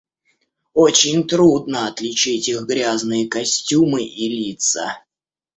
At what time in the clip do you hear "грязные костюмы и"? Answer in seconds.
2.63-4.29